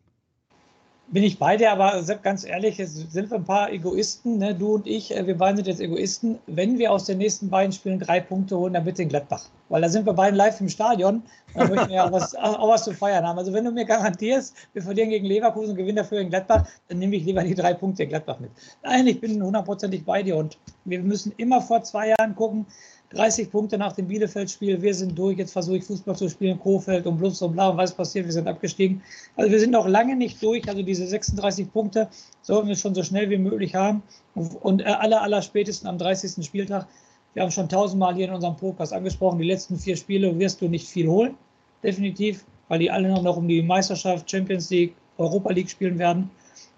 [1.10, 4.54] bin ich bei dir, aber ganz ehrlich, es sind wir ein paar Egoisten, ne?
[4.54, 6.38] du und ich, äh, wir beiden sind jetzt Egoisten.
[6.46, 9.44] Wenn wir aus den nächsten beiden Spielen drei Punkte holen, dann bitte in Gladbach.
[9.68, 11.22] Weil da sind wir beiden live im Stadion
[11.54, 13.38] dann möchten wir auch was, auch was zu feiern haben.
[13.38, 16.98] Also wenn du mir garantierst, wir verlieren gegen Leverkusen und gewinnen dafür in Gladbach, dann
[16.98, 18.50] nehme ich lieber die drei Punkte in Gladbach mit.
[18.82, 22.66] Nein, ich bin hundertprozentig bei dir und wir müssen immer vor zwei Jahren gucken,
[23.10, 27.06] 30 Punkte nach dem Bielefeld-Spiel, wir sind durch, jetzt versuche ich Fußball zu spielen, Kofeld
[27.06, 29.02] und Blubs und bla und was passiert, wir sind abgestiegen.
[29.36, 32.08] Also wir sind noch lange nicht durch, also diese 36 Punkte
[32.42, 34.02] sollten wir schon so schnell wie möglich haben.
[34.34, 36.44] Und aller, aller spätestens am 30.
[36.44, 36.86] Spieltag,
[37.32, 40.68] wir haben schon tausendmal hier in unserem Podcast angesprochen, die letzten vier Spiele wirst du
[40.68, 41.34] nicht viel holen,
[41.82, 46.30] definitiv, weil die alle noch um die Meisterschaft, Champions League, Europa League spielen werden,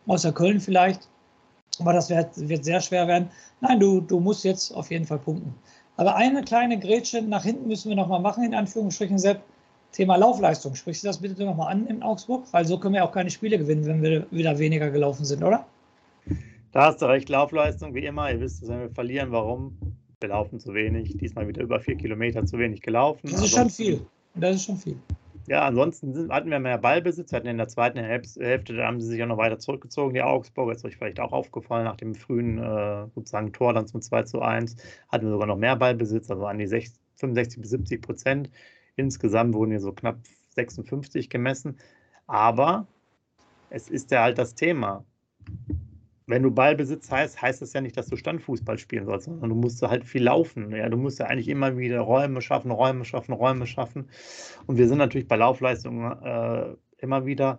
[0.07, 1.09] außer Köln vielleicht,
[1.81, 3.31] aber das wird, wird sehr schwer werden.
[3.61, 5.55] Nein, du, du musst jetzt auf jeden Fall punkten.
[6.01, 9.43] Aber eine kleine Grätsche nach hinten müssen wir noch mal machen, in Anführungsstrichen, Sepp.
[9.93, 10.75] Thema Laufleistung.
[10.75, 12.47] Sprichst du das bitte noch mal an in Augsburg?
[12.53, 15.67] Weil so können wir auch keine Spiele gewinnen, wenn wir wieder weniger gelaufen sind, oder?
[16.73, 18.33] Da hast du recht, Laufleistung wie immer.
[18.33, 19.77] Ihr wisst, wenn wir verlieren, warum?
[20.21, 21.19] Wir laufen zu wenig.
[21.19, 23.29] Diesmal wieder über vier Kilometer zu wenig gelaufen.
[23.31, 24.01] Das ist schon viel.
[24.37, 24.97] Das ist schon viel.
[25.47, 27.33] Ja, ansonsten hatten wir mehr Ballbesitz.
[27.33, 30.23] Wir hatten in der zweiten Hälfte, da haben sie sich auch noch weiter zurückgezogen, die
[30.23, 30.73] Augsburger.
[30.73, 34.43] Ist euch vielleicht auch aufgefallen, nach dem frühen äh, sozusagen Tor dann zum 2 zu
[34.43, 34.77] 1
[35.09, 38.51] hatten wir sogar noch mehr Ballbesitz, also an die 60, 65 bis 70 Prozent.
[38.97, 40.19] Insgesamt wurden hier so knapp
[40.55, 41.79] 56 gemessen.
[42.27, 42.87] Aber
[43.71, 45.05] es ist ja halt das Thema
[46.31, 49.57] wenn du Ballbesitz heißt, heißt das ja nicht, dass du Standfußball spielen sollst, sondern du
[49.57, 50.71] musst halt viel laufen.
[50.75, 54.09] Ja, du musst ja eigentlich immer wieder Räume schaffen, Räume schaffen, Räume schaffen.
[54.67, 57.59] Und wir sind natürlich bei Laufleistungen äh, immer wieder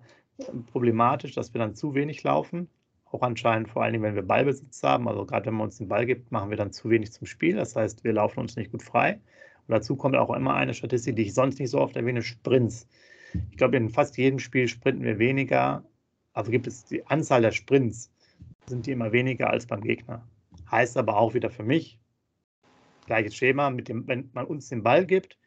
[0.71, 2.69] problematisch, dass wir dann zu wenig laufen.
[3.05, 5.07] Auch anscheinend vor allen Dingen, wenn wir Ballbesitz haben.
[5.07, 7.55] Also gerade wenn man uns den Ball gibt, machen wir dann zu wenig zum Spiel.
[7.55, 9.19] Das heißt, wir laufen uns nicht gut frei.
[9.67, 12.87] Und dazu kommt auch immer eine Statistik, die ich sonst nicht so oft erwähne, Sprints.
[13.49, 15.83] Ich glaube, in fast jedem Spiel sprinten wir weniger.
[16.33, 18.10] Also gibt es die Anzahl der Sprints
[18.71, 20.27] sind die immer weniger als beim Gegner.
[20.69, 21.99] Heißt aber auch wieder für mich,
[23.05, 25.37] gleiches Schema, mit dem, wenn man uns den Ball gibt,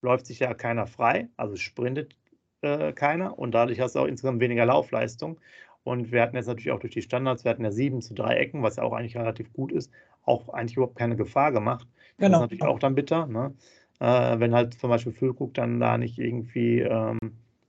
[0.00, 2.16] läuft sich ja keiner frei, also sprintet
[2.62, 5.38] äh, keiner und dadurch hast du auch insgesamt weniger Laufleistung.
[5.84, 8.36] Und wir hatten jetzt natürlich auch durch die Standards, wir hatten ja sieben zu drei
[8.36, 9.90] Ecken, was ja auch eigentlich relativ gut ist,
[10.24, 11.88] auch eigentlich überhaupt keine Gefahr gemacht.
[12.18, 12.28] Genau.
[12.28, 13.52] Das ist natürlich auch dann bitter, ne?
[13.98, 17.18] äh, wenn halt zum Beispiel Füllkrug dann da nicht irgendwie ähm,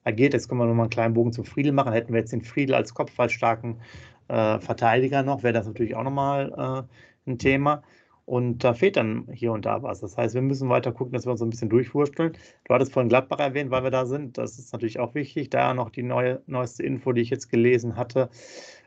[0.03, 0.34] agiert.
[0.34, 1.93] Jetzt können wir nochmal einen kleinen Bogen zum Friedel machen.
[1.93, 3.82] Hätten wir jetzt den Friedel als kopfballstarken
[4.27, 6.88] äh, Verteidiger noch, wäre das natürlich auch nochmal
[7.27, 7.83] äh, ein Thema.
[8.25, 9.99] Und da fehlt dann hier und da was.
[9.99, 12.33] Das heißt, wir müssen weiter gucken, dass wir uns so ein bisschen durchwursteln.
[12.63, 14.38] Du hattest vorhin Gladbach erwähnt, weil wir da sind.
[14.38, 15.49] Das ist natürlich auch wichtig.
[15.49, 18.29] Da noch die neue, neueste Info, die ich jetzt gelesen hatte.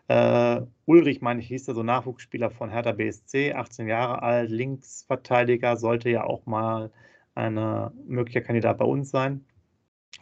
[0.09, 5.77] Äh, Ulrich, meine ich, hieß der so Nachwuchsspieler von Hertha BSC, 18 Jahre alt, Linksverteidiger,
[5.77, 6.90] sollte ja auch mal
[7.35, 9.44] ein möglicher Kandidat bei uns sein.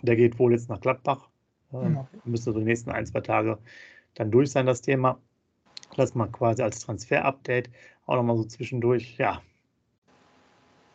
[0.02, 1.28] Der geht wohl jetzt nach Gladbach.
[1.72, 2.18] Ähm, okay.
[2.24, 3.58] Müsste so die nächsten ein, zwei Tage
[4.14, 5.20] dann durch sein, das Thema.
[5.96, 7.70] Das mal quasi als Transfer-Update
[8.06, 9.42] auch nochmal so zwischendurch, ja.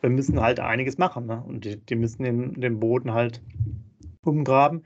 [0.02, 1.44] Wir müssen halt einiges machen, ne?
[1.46, 3.42] Und die, die müssen den, den Boden halt
[4.24, 4.84] umgraben.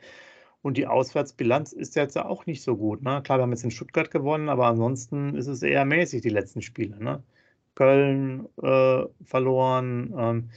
[0.61, 3.03] Und die Auswärtsbilanz ist jetzt ja auch nicht so gut.
[3.03, 3.21] Ne?
[3.21, 6.61] Klar, wir haben jetzt in Stuttgart gewonnen, aber ansonsten ist es eher mäßig, die letzten
[6.61, 7.03] Spiele.
[7.03, 7.21] Ne?
[7.75, 10.49] Köln äh, verloren, ähm,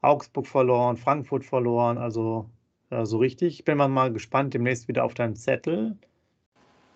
[0.00, 1.98] Augsburg verloren, Frankfurt verloren.
[1.98, 2.48] Also
[2.88, 3.58] äh, so richtig.
[3.58, 5.98] Ich bin mal gespannt demnächst wieder auf deinen Zettel.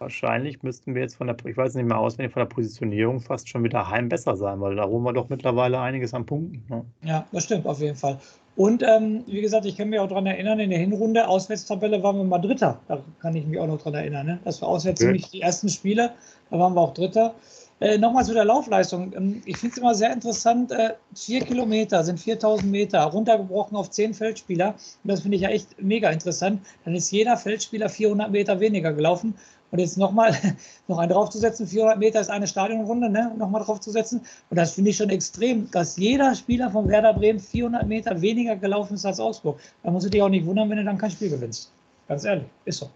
[0.05, 3.49] Wahrscheinlich müssten wir jetzt von der, ich weiß nicht mehr auswendig, von der Positionierung fast
[3.49, 6.63] schon wieder heim besser sein, weil da holen wir doch mittlerweile einiges an Punkten.
[6.69, 6.85] Ne?
[7.05, 8.19] Ja, das stimmt auf jeden Fall.
[8.55, 12.19] Und ähm, wie gesagt, ich kann mich auch daran erinnern, in der Hinrunde, Auswärtstabelle waren
[12.19, 12.79] wir mal Dritter.
[12.87, 14.27] Da kann ich mich auch noch daran erinnern.
[14.27, 14.39] Ne?
[14.45, 15.07] Das war auswärts okay.
[15.07, 16.13] ziemlich die ersten Spiele.
[16.51, 17.35] Da waren wir auch Dritter.
[17.81, 19.15] Äh, Nochmal zu der Laufleistung.
[19.17, 20.71] Ähm, ich finde es immer sehr interessant.
[20.71, 24.75] Äh, vier Kilometer sind 4000 Meter, runtergebrochen auf zehn Feldspieler.
[25.03, 26.61] Und das finde ich ja echt mega interessant.
[26.85, 29.35] Dann ist jeder Feldspieler 400 Meter weniger gelaufen.
[29.75, 30.33] Und jetzt nochmal
[30.87, 33.35] noch einen draufzusetzen, 400 Meter ist eine Stadionrunde, ne?
[33.37, 34.21] nochmal draufzusetzen.
[34.49, 38.55] Und das finde ich schon extrem, dass jeder Spieler von Werder Bremen 400 Meter weniger
[38.55, 39.59] gelaufen ist als Augsburg.
[39.83, 41.73] Da musst du dich auch nicht wundern, wenn du dann kein Spiel gewinnst.
[42.07, 42.91] Ganz ehrlich, ist so.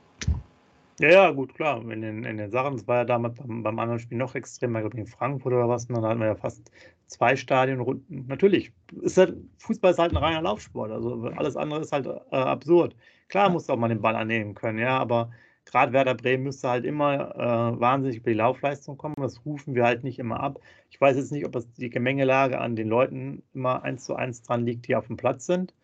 [1.00, 1.82] Ja, ja, gut, klar.
[1.82, 4.78] In den, in den Sachen, das war ja damals beim, beim anderen Spiel noch extremer,
[4.78, 6.70] ich glaube in Frankfurt oder was, und dann hatten wir ja fast
[7.08, 8.24] zwei Stadionrunden.
[8.28, 8.70] Natürlich,
[9.02, 12.94] ist halt, Fußball ist halt ein reiner Laufsport, also alles andere ist halt äh, absurd.
[13.26, 15.32] Klar musst du auch mal den Ball annehmen können, ja, aber
[15.70, 19.14] gerade Werder Bremen müsste halt immer äh, wahnsinnig über die Laufleistung kommen.
[19.18, 20.60] Das rufen wir halt nicht immer ab.
[20.90, 24.42] Ich weiß jetzt nicht, ob das die Gemengelage an den Leuten immer eins zu eins
[24.42, 25.74] dran liegt, die auf dem Platz sind.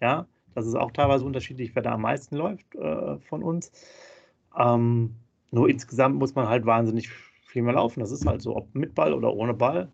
[0.00, 3.72] Ja, das ist auch teilweise unterschiedlich, wer da am meisten läuft äh, von uns.
[4.56, 5.16] Ähm,
[5.50, 8.00] nur insgesamt muss man halt wahnsinnig viel mehr laufen.
[8.00, 9.92] Das ist halt so, ob mit Ball oder ohne Ball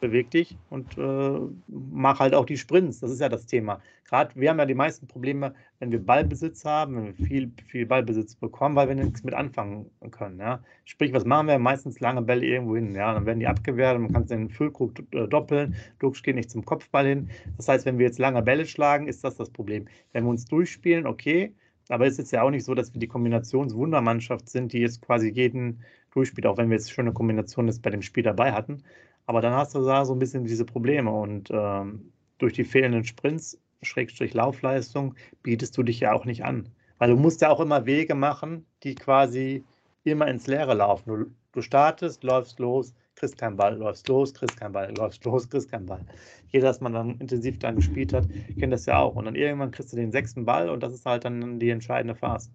[0.00, 3.00] beweg dich und äh, mach halt auch die Sprints.
[3.00, 3.80] Das ist ja das Thema.
[4.08, 7.84] Gerade wir haben ja die meisten Probleme, wenn wir Ballbesitz haben, wenn wir viel, viel
[7.84, 10.38] Ballbesitz bekommen, weil wir nichts mit anfangen können.
[10.38, 10.60] Ja?
[10.84, 11.58] Sprich, was machen wir?
[11.58, 12.94] Meistens lange Bälle irgendwo hin.
[12.94, 13.12] Ja?
[13.12, 15.74] Dann werden die abgewehrt und man kann den Füllkrug äh, doppeln.
[15.98, 17.30] Dux geht nicht zum Kopfball hin.
[17.58, 19.86] Das heißt, wenn wir jetzt lange Bälle schlagen, ist das das Problem.
[20.12, 21.52] Wenn wir uns durchspielen, okay.
[21.90, 25.28] Aber es ist ja auch nicht so, dass wir die Kombinationswundermannschaft sind, die jetzt quasi
[25.28, 25.80] jeden
[26.12, 28.82] durchspielt, auch wenn wir jetzt schöne Kombinationen bei dem Spiel dabei hatten.
[29.28, 33.04] Aber dann hast du da so ein bisschen diese Probleme und ähm, durch die fehlenden
[33.04, 36.66] Sprints, Schrägstrich Laufleistung, bietest du dich ja auch nicht an.
[36.96, 39.64] Weil du musst ja auch immer Wege machen, die quasi
[40.04, 41.10] immer ins Leere laufen.
[41.10, 45.46] Du, du startest, läufst los, kriegst keinen Ball, läufst los, kriegst keinen Ball, läufst los,
[45.50, 46.00] kriegst keinen Ball.
[46.48, 48.26] Jeder, dass man dann intensiv dann gespielt hat,
[48.58, 49.14] kennt das ja auch.
[49.14, 52.14] Und dann irgendwann kriegst du den sechsten Ball und das ist halt dann die entscheidende
[52.14, 52.48] Phase.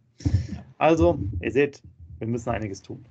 [0.79, 1.83] Also, ihr seht,
[2.17, 3.05] wir müssen einiges tun.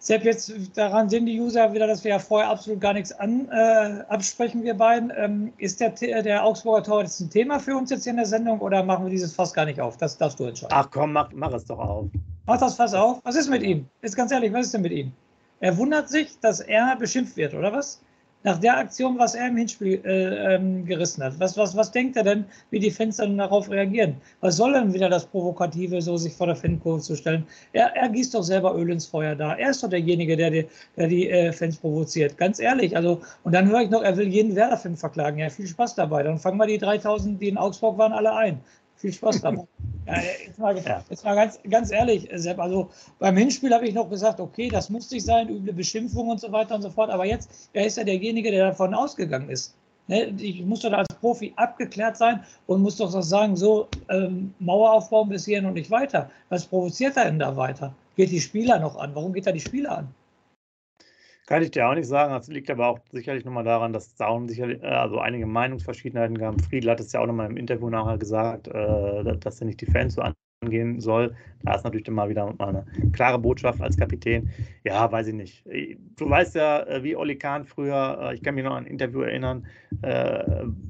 [0.00, 3.48] Sepp, jetzt daran sehen die User wieder, dass wir ja vorher absolut gar nichts an,
[3.50, 5.12] äh, absprechen, wir beiden.
[5.16, 8.26] Ähm, ist der, der Augsburger Tor jetzt ein Thema für uns jetzt hier in der
[8.26, 9.96] Sendung oder machen wir dieses Fass gar nicht auf?
[9.96, 10.74] Das darfst du entscheiden.
[10.76, 12.06] Ach komm, mach, mach es doch auf.
[12.46, 13.20] Mach das Fass auf.
[13.24, 13.86] Was ist mit ihm?
[14.02, 15.12] Jetzt ganz ehrlich, was ist denn mit ihm?
[15.60, 18.00] Er wundert sich, dass er beschimpft wird, oder was?
[18.44, 21.40] Nach der Aktion, was er im Hinspiel äh, ähm, gerissen hat.
[21.40, 24.14] Was, was, was denkt er denn, wie die Fans dann darauf reagieren?
[24.40, 27.44] Was soll denn wieder das Provokative, so sich vor der Fankurve zu stellen?
[27.72, 29.54] Er, er gießt doch selber Öl ins Feuer da.
[29.54, 32.38] Er ist doch derjenige, der die, der die äh, Fans provoziert.
[32.38, 32.96] Ganz ehrlich.
[32.96, 35.38] Also, und dann höre ich noch, er will jeden Werder-Fan verklagen.
[35.38, 36.22] Ja, viel Spaß dabei.
[36.22, 38.60] Dann fangen wir die 3000, die in Augsburg waren, alle ein.
[38.98, 39.64] Viel Spaß dabei.
[40.06, 44.10] Ja, jetzt mal, jetzt mal ganz, ganz ehrlich, Sepp, also beim Hinspiel habe ich noch
[44.10, 47.24] gesagt, okay, das muss nicht sein, üble Beschimpfung und so weiter und so fort, aber
[47.24, 49.74] jetzt, er ist ja derjenige, der davon ausgegangen ist.
[50.08, 50.34] Ne?
[50.38, 55.28] Ich muss doch als Profi abgeklärt sein und muss doch sagen, so ähm, Mauer aufbauen
[55.28, 56.30] bis hierhin und nicht weiter.
[56.48, 57.94] Was provoziert er denn da weiter?
[58.16, 59.14] Geht die Spieler noch an?
[59.14, 60.08] Warum geht er die Spieler an?
[61.48, 62.34] Kann ich dir auch nicht sagen.
[62.34, 65.46] Das liegt aber auch sicherlich nochmal daran, dass es da auch sicherlich, äh, also einige
[65.46, 66.60] Meinungsverschiedenheiten gab.
[66.60, 69.86] Friedl hat es ja auch nochmal im Interview nachher gesagt, äh, dass er nicht die
[69.86, 70.20] Fans so
[70.60, 71.34] angehen soll.
[71.64, 74.50] Da ist natürlich dann mal wieder mal eine klare Botschaft als Kapitän.
[74.84, 75.64] Ja, weiß ich nicht.
[76.16, 79.20] Du weißt ja, äh, wie Oli Kahn früher, ich kann mich noch an ein Interview
[79.22, 79.66] erinnern,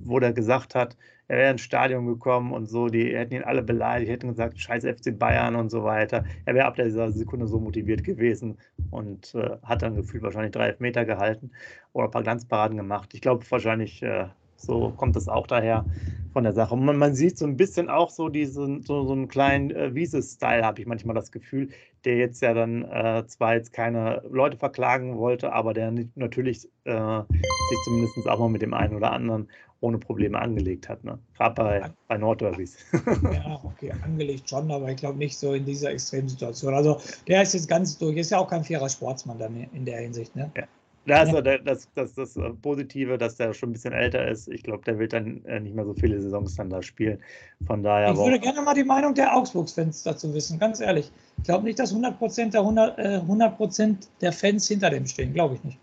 [0.05, 0.97] wo der gesagt hat,
[1.29, 4.85] er wäre ins Stadion gekommen und so, die hätten ihn alle beleidigt, hätten gesagt, scheiß
[4.85, 6.25] FC Bayern und so weiter.
[6.47, 8.59] Er wäre ab dieser Sekunde so motiviert gewesen
[8.91, 11.51] und äh, hat dann gefühlt wahrscheinlich drei Meter gehalten
[11.93, 13.13] oder ein paar Glanzparaden gemacht.
[13.13, 14.29] Ich glaube wahrscheinlich, äh,
[14.59, 15.85] so kommt es auch daher
[16.33, 16.75] von der Sache.
[16.75, 19.95] Und man, man, sieht so ein bisschen auch so diesen, so, so einen kleinen äh,
[19.95, 21.71] Wiese-Style, habe ich manchmal das Gefühl,
[22.05, 27.23] der jetzt ja dann äh, zwar jetzt keine Leute verklagen wollte, aber der natürlich äh,
[27.29, 29.49] sich zumindest auch mal mit dem einen oder anderen
[29.81, 31.05] ohne Probleme angelegt hat.
[31.05, 31.19] Ne?
[31.37, 32.77] Gerade bei, bei Nordderbys.
[33.33, 36.75] ja, okay, angelegt schon, aber ich glaube nicht so in dieser extremen Situation.
[36.75, 40.01] Also der ist jetzt ganz durch, ist ja auch kein fairer Sportsmann dann in der
[40.01, 40.35] Hinsicht.
[40.35, 40.51] Ne?
[40.57, 40.65] Ja.
[41.09, 44.49] Das ist das, das, das, das, äh, Positive, dass der schon ein bisschen älter ist.
[44.49, 47.19] Ich glaube, der wird dann äh, nicht mehr so viele Saisons dann da spielen.
[47.67, 48.13] Von daher.
[48.13, 51.11] Ich würde gerne mal die Meinung der Augsburgs-Fans dazu wissen, ganz ehrlich.
[51.39, 55.33] Ich glaube nicht, dass 100% der, 100, äh, 100 der Fans hinter dem stehen.
[55.33, 55.79] Glaube ich nicht.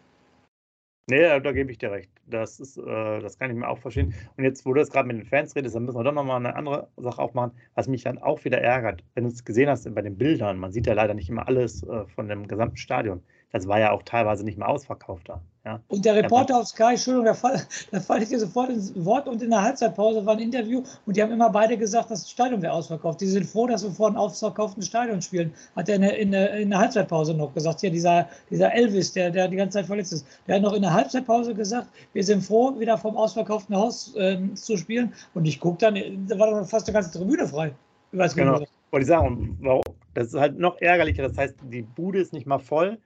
[1.08, 2.10] Nee, da gebe ich dir recht.
[2.28, 4.14] Das, ist, äh, das kann ich mir auch verstehen.
[4.38, 6.38] Und jetzt, wo du jetzt gerade mit den Fans redest, dann müssen wir doch nochmal
[6.38, 9.04] eine andere Sache aufmachen, was mich dann auch wieder ärgert.
[9.14, 11.84] Wenn du es gesehen hast bei den Bildern, man sieht ja leider nicht immer alles
[11.84, 13.22] äh, von dem gesamten Stadion.
[13.52, 15.42] Das war ja auch teilweise nicht mehr ausverkauft da.
[15.66, 15.80] Ja.
[15.88, 17.60] Und der Reporter auf Sky, Entschuldigung, da fall,
[18.06, 21.24] falle ich dir sofort ins Wort und in der Halbzeitpause war ein Interview und die
[21.24, 23.20] haben immer beide gesagt, das Stadion wäre ausverkauft.
[23.20, 25.52] Die sind froh, dass wir vor einem ausverkauften Stadion spielen.
[25.76, 27.82] Hat er in der, in der, in der Halbzeitpause noch gesagt.
[27.82, 30.84] Hier, dieser, dieser Elvis, der, der die ganze Zeit verletzt ist, der hat noch in
[30.84, 35.14] der Halbzeitpause gesagt, wir sind froh, wieder vom ausverkauften Haus äh, zu spielen.
[35.34, 35.96] Und ich gucke dann,
[36.28, 37.74] da war dann fast eine ganze Tribüne frei.
[38.12, 38.62] Ich weiß genau.
[38.92, 39.58] Wollte ich sagen,
[40.14, 41.24] das ist halt noch ärgerlicher.
[41.28, 43.00] Das heißt, die Bude ist nicht mal voll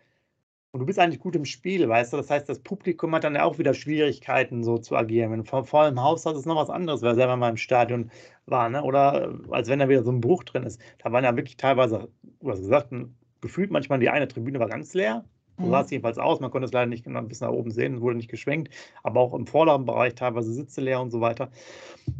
[0.71, 2.17] und du bist eigentlich gut im Spiel, weißt du?
[2.17, 5.31] Das heißt, das Publikum hat dann ja auch wieder Schwierigkeiten, so zu agieren.
[5.31, 8.11] Wenn vor, vor im Haus hast, ist noch was anderes, wer selber mal im Stadion
[8.45, 8.83] war, ne?
[8.83, 10.79] Oder äh, als wenn da wieder so ein Bruch drin ist.
[10.99, 12.93] Da waren ja wirklich teilweise, du hast gesagt,
[13.41, 15.25] gefühlt manchmal die eine Tribüne war ganz leer.
[15.57, 15.71] So mhm.
[15.71, 16.39] sah es jedenfalls aus.
[16.39, 18.69] Man konnte es leider nicht genau bis nach oben sehen, wurde nicht geschwenkt.
[19.01, 21.49] Aber auch im vorderen Bereich teilweise Sitze leer und so weiter.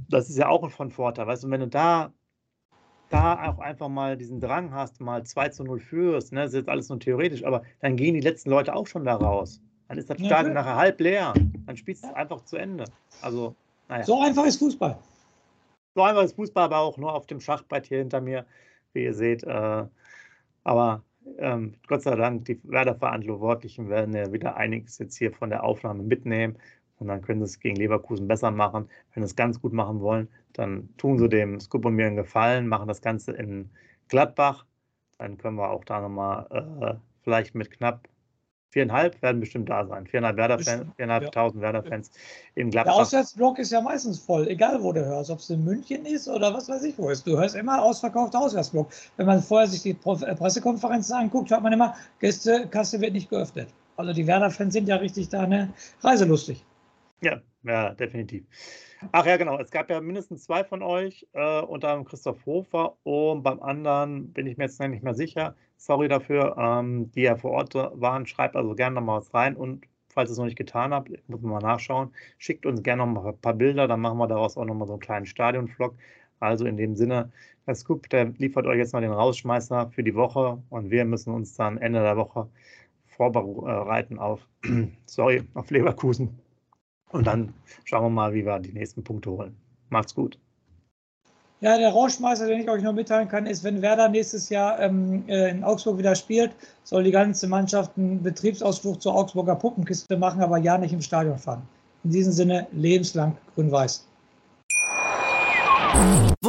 [0.09, 1.47] Das ist ja auch von Vorteil, weißt du?
[1.47, 2.13] Und wenn du da
[3.09, 6.59] da auch einfach mal diesen Drang hast, mal 2 zu 0 führst, ne, das ist
[6.59, 9.61] jetzt alles nur theoretisch, aber dann gehen die letzten Leute auch schon da raus.
[9.87, 11.33] Dann ist das Stadion ja, nachher halb leer.
[11.65, 12.85] Dann spielst du es einfach zu Ende.
[13.21, 13.55] Also,
[13.87, 14.03] naja.
[14.03, 14.97] So einfach ist Fußball.
[15.95, 18.45] So einfach ist Fußball, aber auch nur auf dem Schachbrett hier hinter mir,
[18.93, 19.43] wie ihr seht.
[19.43, 19.85] Äh,
[20.63, 21.01] aber
[21.39, 26.03] ähm, Gott sei Dank, die Werder-Verantwortlichen werden ja wieder einiges jetzt hier von der Aufnahme
[26.03, 26.57] mitnehmen
[26.99, 28.89] und dann können sie es gegen Leverkusen besser machen.
[29.13, 32.15] Wenn sie es ganz gut machen wollen, dann tun sie dem Scoop und mir einen
[32.15, 33.69] Gefallen, machen das Ganze in
[34.09, 34.65] Gladbach.
[35.17, 36.47] Dann können wir auch da nochmal
[36.81, 38.07] äh, vielleicht mit knapp
[38.71, 40.05] viereinhalb werden bestimmt da sein.
[40.05, 41.73] Viereinhalb Werder-Fans, viereinhalbtausend ja.
[41.73, 42.11] Werder-Fans
[42.55, 42.93] in Gladbach.
[42.93, 46.27] Der Auswärtsblock ist ja meistens voll, egal wo du hörst, ob es in München ist
[46.27, 47.25] oder was weiß ich wo ist.
[47.25, 48.89] Du hörst immer ausverkaufter Auswärtsblock.
[49.17, 53.69] Wenn man vorher sich die äh, Pressekonferenzen anguckt, hört man immer, Gästekasse wird nicht geöffnet.
[53.97, 56.63] Also die Werder-Fans sind ja richtig da ne, reiselustig.
[57.21, 58.45] Ja, ja, definitiv.
[59.11, 59.59] Ach ja, genau.
[59.59, 64.31] Es gab ja mindestens zwei von euch, äh, unter anderem Christoph Hofer und beim anderen
[64.33, 65.55] bin ich mir jetzt nicht mehr sicher.
[65.77, 68.25] Sorry dafür, ähm, die ja vor Ort waren.
[68.25, 71.09] Schreibt also gerne noch mal was rein und falls ihr es noch nicht getan habt,
[71.29, 72.13] muss man mal nachschauen.
[72.37, 74.87] Schickt uns gerne noch mal ein paar Bilder, dann machen wir daraus auch noch mal
[74.87, 75.95] so einen kleinen Stadion-Vlog.
[76.39, 77.31] Also in dem Sinne,
[77.67, 81.33] der Scoop, der liefert euch jetzt mal den Rausschmeißer für die Woche und wir müssen
[81.33, 82.49] uns dann Ende der Woche
[83.07, 84.47] vorbereiten auf,
[85.05, 86.39] sorry, auf Leverkusen.
[87.11, 87.53] Und dann
[87.85, 89.55] schauen wir mal, wie wir die nächsten Punkte holen.
[89.89, 90.37] Macht's gut.
[91.61, 95.23] Ja, der Rauschmeister, den ich euch noch mitteilen kann, ist, wenn Werder nächstes Jahr ähm,
[95.27, 96.51] äh, in Augsburg wieder spielt,
[96.85, 101.37] soll die ganze Mannschaft einen Betriebsausflug zur Augsburger Puppenkiste machen, aber ja nicht im Stadion
[101.37, 101.63] fahren.
[102.05, 104.05] In diesem Sinne lebenslang grün-weiß.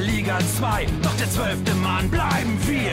[0.00, 2.92] Liga 2, doch der zwölfte Mann bleiben wir.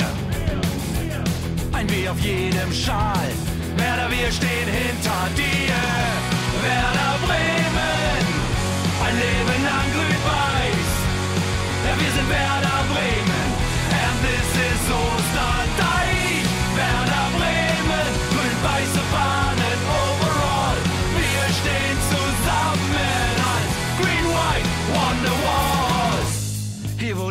[1.73, 3.29] Ein W auf jedem Schal,
[3.77, 5.75] Werder, wir stehen hinter dir.
[6.63, 8.25] Werder Bremen,
[9.05, 10.89] ein Leben lang grün-weiß.
[11.85, 12.74] Ja, wir sind Werder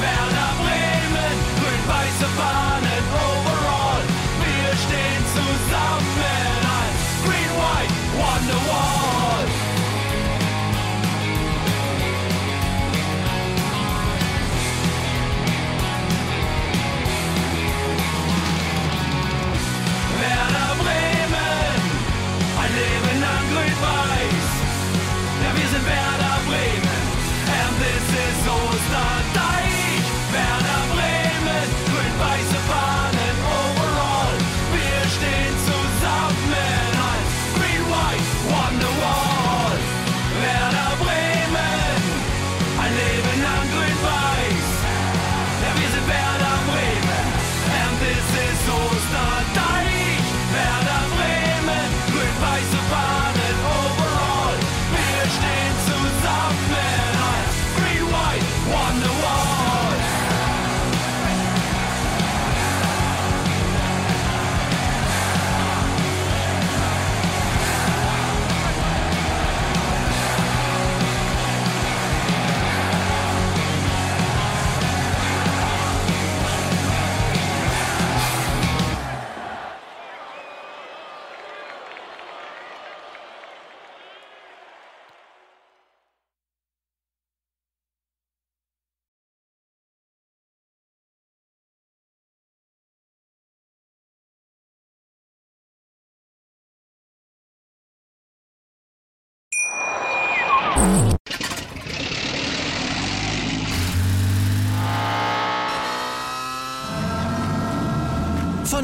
[0.00, 4.04] Werder Bremen, grün-weiße Fahnen overall.
[4.44, 8.97] Wir stehen zusammen als Green White Wonderwall.